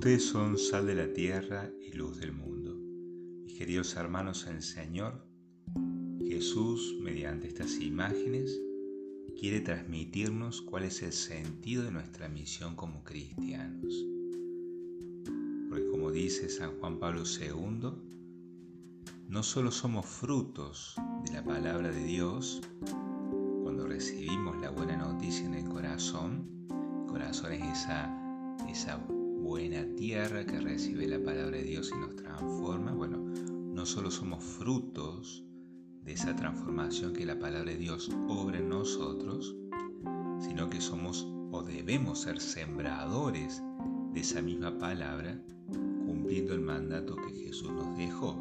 [0.00, 2.74] Ustedes son sal de la tierra y luz del mundo.
[3.44, 5.26] Mis queridos hermanos en el Señor,
[6.26, 8.58] Jesús, mediante estas imágenes,
[9.38, 13.94] quiere transmitirnos cuál es el sentido de nuestra misión como cristianos.
[15.68, 17.90] Porque como dice San Juan Pablo II,
[19.28, 20.94] no solo somos frutos
[21.26, 22.62] de la palabra de Dios,
[23.62, 28.98] cuando recibimos la buena noticia en el corazón, el corazón es esa, esa
[29.50, 34.44] buena tierra que recibe la palabra de Dios y nos transforma, bueno, no solo somos
[34.44, 35.44] frutos
[36.04, 39.56] de esa transformación que la palabra de Dios obra en nosotros,
[40.38, 43.60] sino que somos o debemos ser sembradores
[44.14, 45.42] de esa misma palabra,
[46.06, 48.36] cumpliendo el mandato que Jesús nos dejó.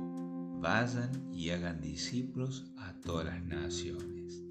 [0.62, 4.44] Vayan y hagan discípulos a todas las naciones.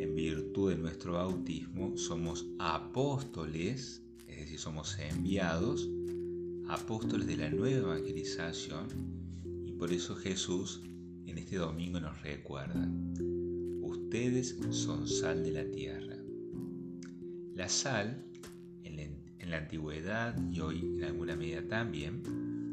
[0.00, 4.03] En virtud de nuestro bautismo somos apóstoles es
[4.54, 5.88] decir, somos enviados,
[6.68, 8.86] apóstoles de la nueva evangelización,
[9.66, 10.80] y por eso Jesús
[11.26, 12.88] en este domingo nos recuerda,
[13.82, 16.16] ustedes son sal de la tierra.
[17.54, 18.24] La sal,
[18.84, 22.22] en la, antigüedad y hoy en alguna medida también,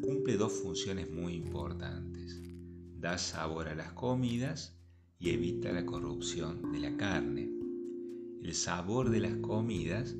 [0.01, 2.41] cumple dos funciones muy importantes.
[2.99, 4.77] Da sabor a las comidas
[5.19, 7.49] y evita la corrupción de la carne.
[8.43, 10.15] El sabor de las comidas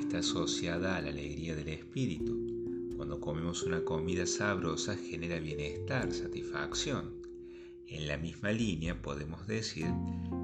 [0.00, 2.92] está asociada a la alegría del espíritu.
[2.96, 7.14] Cuando comemos una comida sabrosa genera bienestar, satisfacción.
[7.86, 9.86] En la misma línea podemos decir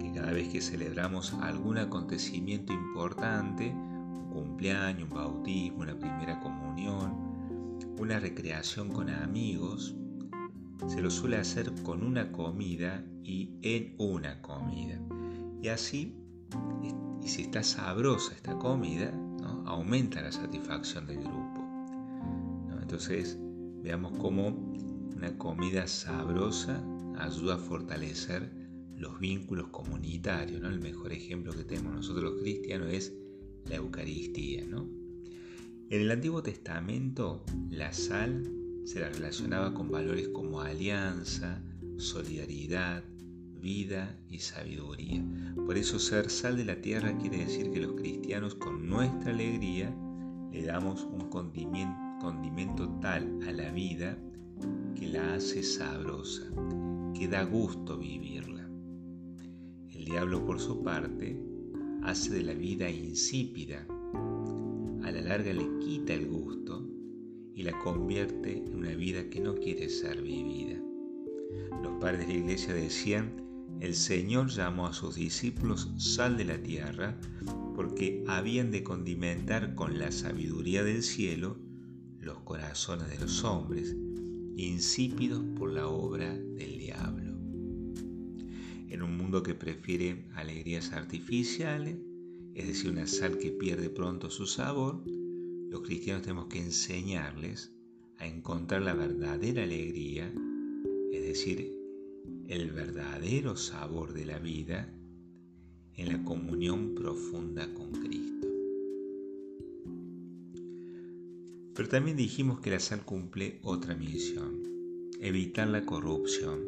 [0.01, 7.79] que cada vez que celebramos algún acontecimiento importante, un cumpleaños, un bautismo, una primera comunión,
[7.99, 9.95] una recreación con amigos,
[10.87, 15.01] se lo suele hacer con una comida y en una comida.
[15.61, 16.17] Y así,
[17.23, 19.13] y si está sabrosa esta comida,
[19.67, 21.63] aumenta la satisfacción del grupo.
[22.81, 23.39] Entonces,
[23.83, 24.49] veamos cómo
[25.17, 26.85] una comida sabrosa
[27.19, 28.53] ayuda a fortalecer
[28.97, 30.61] los vínculos comunitarios.
[30.61, 30.69] ¿no?
[30.69, 33.13] El mejor ejemplo que tenemos nosotros los cristianos es
[33.69, 34.67] la Eucaristía.
[34.67, 34.89] ¿no?
[35.91, 38.51] En el Antiguo Testamento, la sal
[38.85, 41.63] se la relacionaba con valores como alianza,
[41.99, 43.05] solidaridad,
[43.63, 45.25] vida y sabiduría.
[45.55, 49.95] Por eso ser sal de la tierra quiere decir que los cristianos con nuestra alegría
[50.51, 54.19] le damos un condimento, tal a la vida
[54.97, 56.43] que la hace sabrosa,
[57.15, 58.69] que da gusto vivirla.
[59.91, 61.41] El diablo por su parte
[62.03, 63.87] hace de la vida insípida,
[65.05, 66.85] a la larga le quita el gusto
[67.55, 70.81] y la convierte en una vida que no quiere ser vivida.
[71.83, 73.43] Los padres de la iglesia decían
[73.83, 77.19] el Señor llamó a sus discípulos sal de la tierra
[77.75, 81.59] porque habían de condimentar con la sabiduría del cielo
[82.21, 83.97] los corazones de los hombres,
[84.57, 87.33] insípidos por la obra del diablo.
[88.89, 91.97] En un mundo que prefiere alegrías artificiales,
[92.55, 95.03] es decir, una sal que pierde pronto su sabor,
[95.71, 97.73] los cristianos tenemos que enseñarles
[98.19, 100.33] a encontrar la verdadera alegría,
[101.13, 101.82] es decir,
[102.53, 104.87] el verdadero sabor de la vida
[105.97, 108.47] en la comunión profunda con Cristo.
[111.75, 114.63] Pero también dijimos que la sal cumple otra misión,
[115.19, 116.61] evitar la corrupción.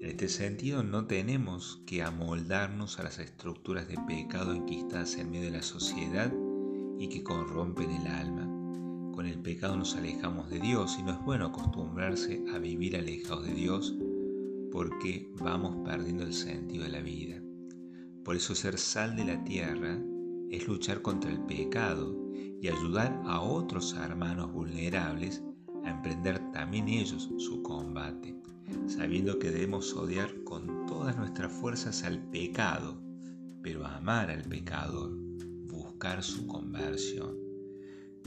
[0.00, 5.50] En este sentido no tenemos que amoldarnos a las estructuras de pecado enquistadas en medio
[5.50, 6.32] de la sociedad
[6.98, 8.46] y que corrompen el alma.
[9.14, 13.44] Con el pecado nos alejamos de Dios y no es bueno acostumbrarse a vivir alejados
[13.44, 13.94] de Dios
[14.70, 17.42] porque vamos perdiendo el sentido de la vida.
[18.24, 19.98] Por eso ser sal de la tierra
[20.50, 22.16] es luchar contra el pecado
[22.60, 25.42] y ayudar a otros hermanos vulnerables
[25.84, 28.36] a emprender también ellos su combate,
[28.86, 33.00] sabiendo que debemos odiar con todas nuestras fuerzas al pecado,
[33.62, 35.10] pero amar al pecador,
[35.66, 37.36] buscar su conversión.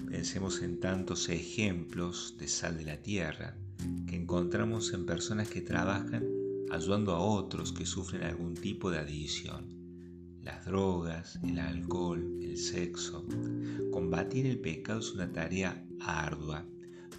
[0.09, 3.55] Pensemos en tantos ejemplos de sal de la tierra
[4.07, 6.32] que encontramos en personas que trabajan
[6.73, 9.67] ayudando a otros que sufren algún tipo de adicción.
[10.41, 13.27] Las drogas, el alcohol, el sexo.
[13.91, 16.65] Combatir el pecado es una tarea ardua,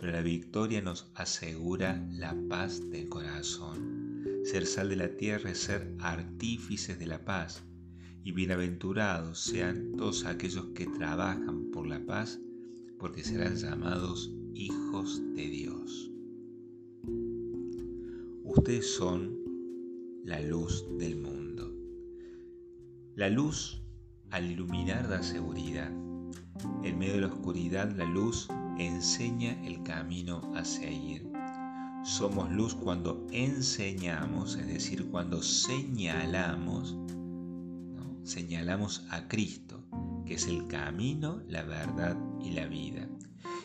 [0.00, 4.24] pero la victoria nos asegura la paz del corazón.
[4.42, 7.62] Ser sal de la tierra es ser artífices de la paz,
[8.24, 12.40] y bienaventurados sean todos aquellos que trabajan por la paz,
[12.98, 16.10] porque serán llamados hijos de Dios.
[18.42, 19.43] Ustedes son
[20.24, 21.70] la luz del mundo.
[23.14, 23.82] La luz
[24.30, 25.90] al iluminar da seguridad.
[26.82, 28.48] En medio de la oscuridad la luz
[28.78, 31.30] enseña el camino a seguir.
[32.04, 36.96] Somos luz cuando enseñamos, es decir, cuando señalamos,
[38.22, 39.84] señalamos a Cristo,
[40.24, 43.06] que es el camino, la verdad y la vida.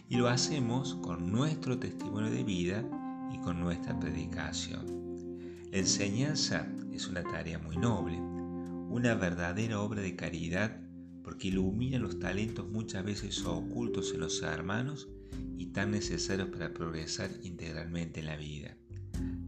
[0.09, 2.83] Y lo hacemos con nuestro testimonio de vida
[3.33, 5.08] y con nuestra predicación.
[5.71, 10.81] La enseñanza es una tarea muy noble, una verdadera obra de caridad
[11.23, 15.09] porque ilumina los talentos muchas veces ocultos en los hermanos
[15.59, 18.77] y tan necesarios para progresar integralmente en la vida.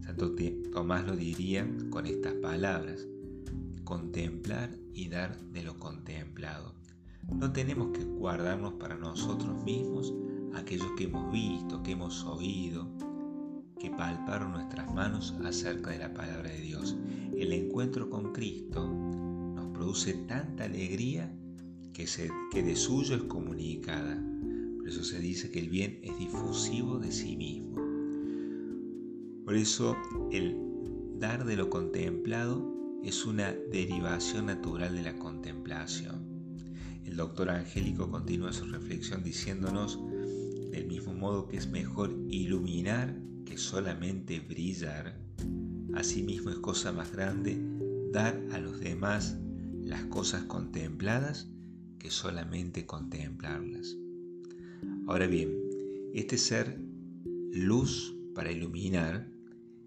[0.04, 0.32] Santo
[0.72, 3.08] Tomás lo diría con estas palabras,
[3.82, 6.76] contemplar y dar de lo contemplado.
[7.32, 10.14] No tenemos que guardarnos para nosotros mismos
[10.54, 12.88] aquellos que hemos visto, que hemos oído,
[13.82, 16.96] que palparon nuestras manos acerca de la palabra de Dios.
[17.36, 21.30] El encuentro con Cristo nos produce tanta alegría
[21.92, 22.06] que,
[22.52, 24.22] que de suyo es comunicada
[24.82, 27.76] por eso se dice que el bien es difusivo de sí mismo.
[29.44, 29.96] Por eso
[30.32, 30.56] el
[31.20, 36.26] dar de lo contemplado es una derivación natural de la contemplación.
[37.04, 40.00] El doctor Angélico continúa su reflexión diciéndonos,
[40.72, 43.14] del mismo modo que es mejor iluminar
[43.58, 45.18] solamente brillar,
[45.94, 47.58] asimismo es cosa más grande
[48.12, 49.36] dar a los demás
[49.82, 51.48] las cosas contempladas
[51.98, 53.96] que solamente contemplarlas.
[55.06, 55.54] Ahora bien,
[56.14, 56.78] este ser
[57.52, 59.30] luz para iluminar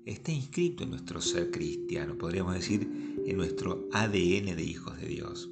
[0.06, 2.88] está inscrito en nuestro ser cristiano, podríamos decir
[3.26, 5.50] en nuestro ADN de hijos de Dios,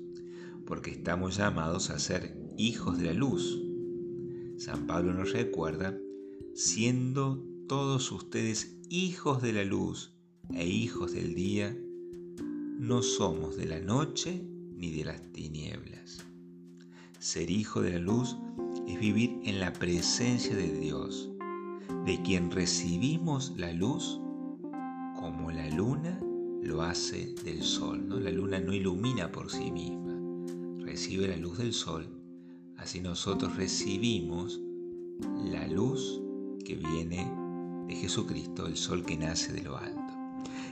[0.65, 3.59] porque estamos llamados a ser hijos de la luz.
[4.57, 5.97] San Pablo nos recuerda,
[6.53, 7.43] siendo
[7.73, 10.13] todos ustedes hijos de la luz
[10.53, 11.75] e hijos del día,
[12.77, 16.23] no somos de la noche ni de las tinieblas.
[17.17, 18.37] Ser hijo de la luz
[18.87, 21.31] es vivir en la presencia de Dios,
[22.05, 24.19] de quien recibimos la luz
[25.19, 26.21] como la luna
[26.61, 28.05] lo hace del sol.
[28.23, 30.15] La luna no ilumina por sí misma,
[30.77, 32.07] recibe la luz del sol.
[32.77, 34.61] Así nosotros recibimos
[35.43, 36.21] la luz
[36.63, 37.42] que viene
[38.03, 40.13] Jesucristo, el sol que nace de lo alto.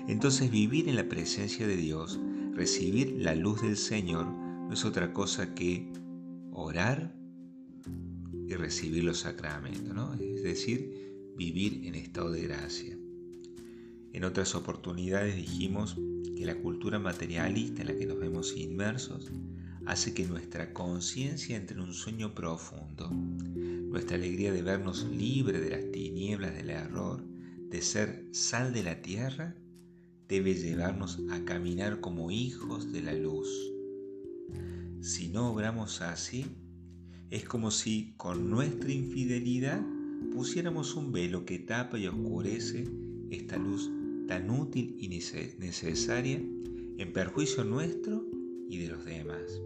[0.10, 2.20] Entonces vivir en la presencia de Dios,
[2.54, 5.94] recibir la luz del Señor, no es otra cosa que
[6.52, 7.16] orar
[8.50, 10.14] y recibir los sacramentos, ¿no?
[10.16, 12.98] es decir, vivir en estado de gracia.
[14.12, 15.96] En otras oportunidades dijimos
[16.36, 19.32] que la cultura materialista en la que nos vemos inmersos
[19.92, 23.10] hace que nuestra conciencia entre en un sueño profundo.
[23.10, 27.22] Nuestra alegría de vernos libre de las tinieblas del error,
[27.70, 29.54] de ser sal de la tierra,
[30.30, 33.50] debe llevarnos a caminar como hijos de la luz.
[35.02, 36.46] Si no obramos así,
[37.30, 39.82] es como si con nuestra infidelidad
[40.32, 42.86] pusiéramos un velo que tapa y oscurece
[43.30, 43.92] esta luz
[44.30, 48.31] tan útil y necesaria en perjuicio nuestro
[48.72, 49.62] y de los demás.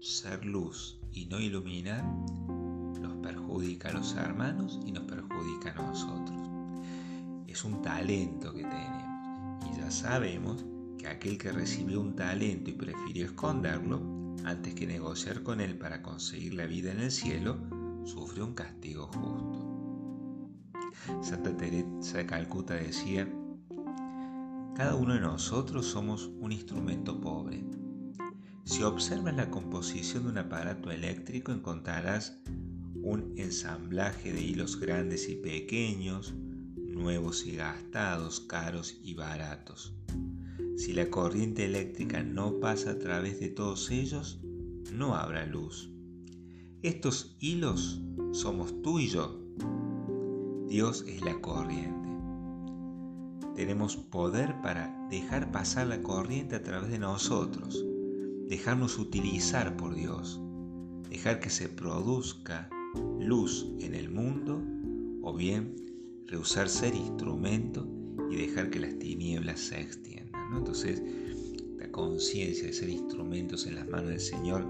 [0.00, 2.04] Ser luz y no iluminar
[3.00, 6.50] nos perjudica a los hermanos y nos perjudica a nosotros.
[7.46, 10.64] Es un talento que tenemos y ya sabemos
[10.98, 14.02] que aquel que recibió un talento y prefirió esconderlo
[14.44, 17.58] antes que negociar con él para conseguir la vida en el cielo,
[18.04, 20.50] sufrió un castigo justo.
[21.22, 23.28] Santa Teresa de Calcuta decía,
[24.74, 27.64] cada uno de nosotros somos un instrumento pobre.
[28.64, 32.40] Si observas la composición de un aparato eléctrico encontrarás
[32.94, 36.34] un ensamblaje de hilos grandes y pequeños,
[36.76, 39.94] nuevos y gastados, caros y baratos.
[40.76, 44.40] Si la corriente eléctrica no pasa a través de todos ellos,
[44.92, 45.90] no habrá luz.
[46.82, 48.00] Estos hilos
[48.32, 49.40] somos tú y yo.
[50.68, 52.03] Dios es la corriente.
[53.54, 57.84] Tenemos poder para dejar pasar la corriente a través de nosotros,
[58.48, 60.40] dejarnos utilizar por Dios,
[61.08, 62.68] dejar que se produzca
[63.20, 64.60] luz en el mundo
[65.22, 65.76] o bien
[66.26, 67.86] rehusar ser instrumento
[68.28, 70.56] y dejar que las tinieblas se extiendan.
[70.56, 71.00] Entonces,
[71.78, 74.66] la conciencia de ser instrumentos en las manos del Señor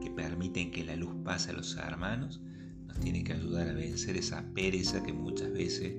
[0.00, 2.40] que permiten que la luz pase a los hermanos,
[2.86, 5.94] nos tiene que ayudar a vencer esa pereza que muchas veces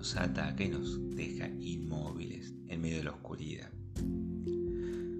[0.00, 3.70] nos ataca y nos deja inmóviles en medio de la oscuridad.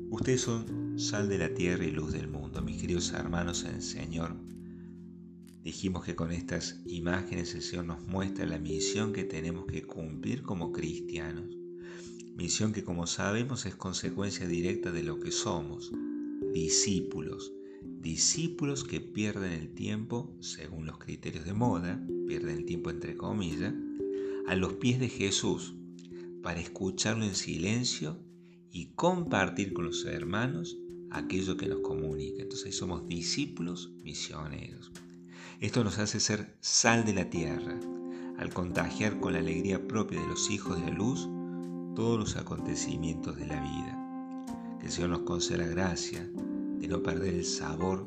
[0.09, 3.83] Ustedes son sal de la tierra y luz del mundo, mis queridos hermanos en el
[3.83, 4.35] Señor.
[5.63, 10.41] Dijimos que con estas imágenes el Señor nos muestra la misión que tenemos que cumplir
[10.41, 11.45] como cristianos
[12.37, 15.93] misión que como sabemos es consecuencia directa de lo que somos,
[16.55, 23.15] discípulos, discípulos que pierden el tiempo, según los criterios de moda, pierden el tiempo entre
[23.15, 23.75] comillas,
[24.51, 25.77] a los pies de Jesús
[26.43, 28.19] para escucharlo en silencio
[28.73, 30.77] y compartir con los hermanos
[31.13, 32.43] aquello que nos comunica.
[32.43, 34.91] Entonces somos discípulos misioneros.
[35.61, 37.79] Esto nos hace ser sal de la tierra,
[38.39, 41.29] al contagiar con la alegría propia de los hijos de la luz
[41.95, 44.77] todos los acontecimientos de la vida.
[44.81, 46.29] Que el Señor nos conceda gracia
[46.81, 48.05] de no perder el sabor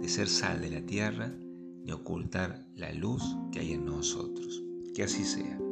[0.00, 1.32] de ser sal de la tierra
[1.84, 4.64] ni ocultar la luz que hay en nosotros.
[4.94, 5.71] Que así sea.